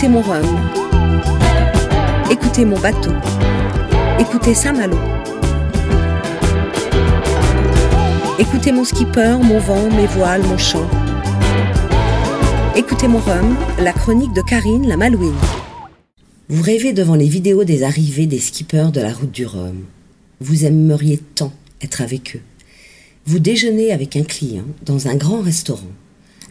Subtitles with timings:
[0.00, 0.46] Écoutez mon rhum.
[2.30, 3.10] Écoutez mon bateau.
[4.20, 4.96] Écoutez Saint-Malo.
[8.38, 10.88] Écoutez mon skipper, mon vent, mes voiles, mon chant.
[12.76, 15.34] Écoutez mon rhum, la chronique de Karine la Malouine.
[16.48, 19.82] Vous rêvez devant les vidéos des arrivées des skippers de la route du Rhum.
[20.40, 22.42] Vous aimeriez tant être avec eux.
[23.26, 25.90] Vous déjeunez avec un client dans un grand restaurant.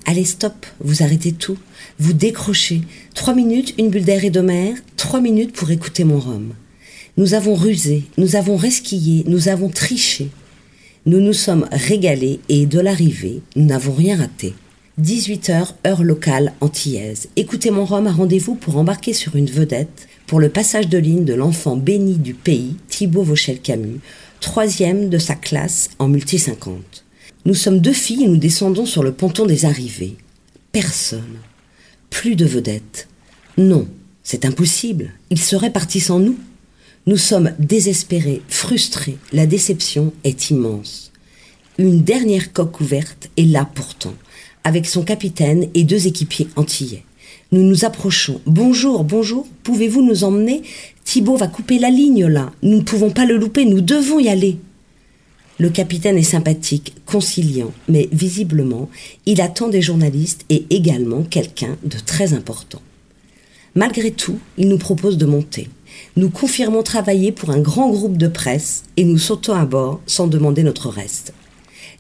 [0.10, 1.58] Allez, stop, vous arrêtez tout.
[2.00, 2.82] Vous décrochez.
[3.18, 4.76] Trois minutes, une bulle d'air et de mer.
[4.96, 6.54] Trois minutes pour écouter mon rhum.
[7.18, 10.30] Nous avons rusé, nous avons resquillé, nous avons triché.
[11.08, 14.54] Nous nous sommes régalés et de l'arrivée, nous n'avons rien raté.
[15.02, 17.28] 18h, heure locale antillaise.
[17.36, 21.26] Écoutez mon rhum à rendez-vous pour embarquer sur une vedette pour le passage de ligne
[21.26, 24.00] de l'enfant béni du pays, Thibaut Vauchel-Camus,
[24.42, 27.04] troisième de sa classe en multi 50.
[27.46, 30.18] Nous sommes deux filles et nous descendons sur le ponton des arrivées.
[30.72, 31.40] Personne.
[32.10, 33.08] Plus de vedettes.
[33.58, 33.88] Non,
[34.24, 35.12] c'est impossible.
[35.30, 36.38] Il serait parti sans nous.
[37.06, 39.18] Nous sommes désespérés, frustrés.
[39.32, 41.12] La déception est immense.
[41.78, 44.14] Une dernière coque ouverte est là pourtant
[44.68, 47.06] avec son capitaine et deux équipiers antillais.
[47.54, 48.42] Nous nous approchons.
[48.46, 50.62] Bonjour, bonjour, pouvez-vous nous emmener?
[51.06, 52.52] Thibault va couper la ligne là.
[52.64, 54.58] Nous ne pouvons pas le louper, nous devons y aller.
[55.60, 58.90] Le capitaine est sympathique, conciliant, mais visiblement,
[59.26, 62.82] il attend des journalistes et également quelqu'un de très important.
[63.74, 65.68] Malgré tout, il nous propose de monter.
[66.16, 70.28] Nous confirmons travailler pour un grand groupe de presse et nous sautons à bord sans
[70.28, 71.34] demander notre reste.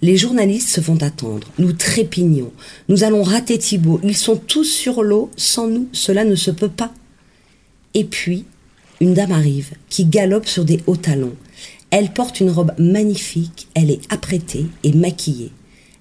[0.04, 1.48] Les journalistes se font attendre.
[1.58, 2.52] Nous trépignons.
[2.90, 4.00] Nous allons rater Thibault.
[4.04, 5.32] Ils sont tous sur l'eau.
[5.36, 6.94] Sans nous, cela ne se peut pas.
[7.96, 8.46] Et puis,
[9.02, 11.36] une dame arrive qui galope sur des hauts talons.
[11.90, 13.70] Elle porte une robe magnifique.
[13.74, 15.52] Elle est apprêtée et maquillée.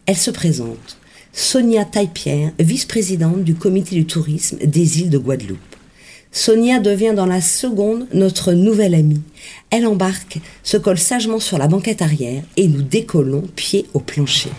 [0.07, 0.99] Elle se présente.
[1.33, 5.77] Sonia Taille-Pierre, vice-présidente du comité du tourisme des îles de Guadeloupe.
[6.33, 9.23] Sonia devient dans la seconde notre nouvelle amie.
[9.71, 14.51] Elle embarque, se colle sagement sur la banquette arrière et nous décollons pied au plancher.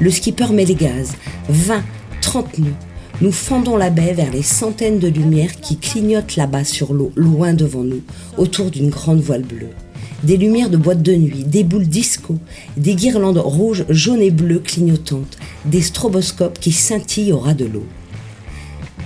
[0.00, 1.12] Le skipper met les gaz.
[1.48, 1.82] 20,
[2.20, 2.74] 30 nœuds.
[3.20, 7.52] Nous fendons la baie vers les centaines de lumières qui clignotent là-bas sur l'eau, loin
[7.52, 8.02] devant nous,
[8.36, 9.70] autour d'une grande voile bleue.
[10.22, 12.38] Des lumières de boîte de nuit, des boules disco,
[12.76, 17.86] des guirlandes rouges, jaunes et bleues clignotantes, des stroboscopes qui scintillent au ras de l'eau.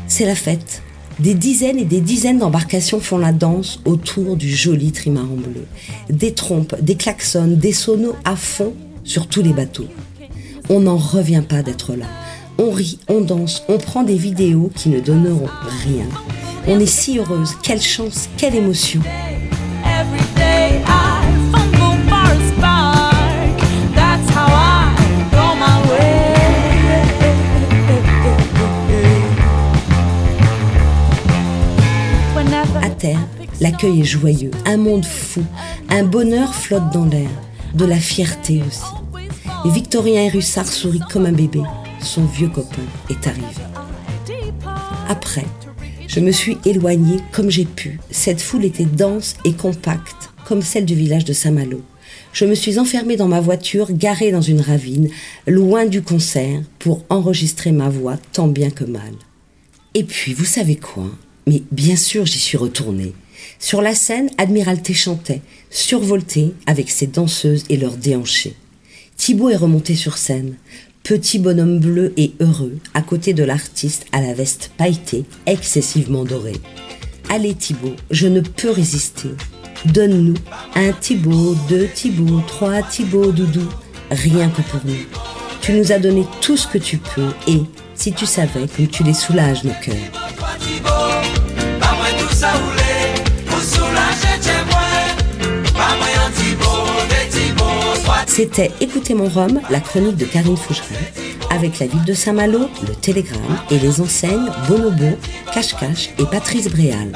[0.08, 0.82] C'est la fête,
[1.18, 5.66] des dizaines et des dizaines d'embarcations font la danse autour du joli trimaran bleu.
[6.10, 9.88] Des trompes, des klaxons, des sonos à fond sur tous les bateaux.
[10.68, 12.06] On n'en revient pas d'être là.
[12.58, 15.48] On rit, on danse, on prend des vidéos qui ne donneront
[15.84, 16.06] rien.
[16.66, 19.00] On est si heureuse, quelle chance, quelle émotion.
[33.60, 35.42] L'accueil est joyeux, un monde fou,
[35.88, 37.28] un bonheur flotte dans l'air,
[37.74, 39.24] de la fierté aussi.
[39.64, 41.60] Et Victorien Russard sourit comme un bébé.
[42.00, 43.46] Son vieux copain est arrivé.
[45.08, 45.44] Après,
[46.06, 47.98] je me suis éloignée comme j'ai pu.
[48.10, 51.82] Cette foule était dense et compacte, comme celle du village de Saint-Malo.
[52.32, 55.08] Je me suis enfermée dans ma voiture, garée dans une ravine,
[55.46, 59.14] loin du concert, pour enregistrer ma voix tant bien que mal.
[59.94, 61.10] Et puis, vous savez quoi?
[61.48, 63.12] Mais bien sûr, j'y suis retournée.
[63.58, 68.56] Sur la scène, Admiralté chantait, survolté avec ses danseuses et leurs déhanchés.
[69.16, 70.56] Thibaut est remonté sur scène,
[71.04, 76.60] petit bonhomme bleu et heureux, à côté de l'artiste à la veste pailletée, excessivement dorée.
[77.28, 79.30] Allez Thibaut, je ne peux résister.
[79.86, 80.34] Donne-nous
[80.74, 83.68] un Thibaut, deux Thibaut, trois Thibaut, doudou,
[84.10, 84.96] rien que pour nous.
[85.60, 87.60] Tu nous as donné tout ce que tu peux et,
[87.94, 90.35] si tu savais comme tu les soulages nos cœurs.
[98.26, 101.12] C'était Écoutez mon rhum, la chronique de Karine Foucheret,
[101.50, 105.16] avec la ville de Saint-Malo, le Télégramme et les enseignes Bonobo,
[105.54, 107.12] Cache-Cache et Patrice Bréal.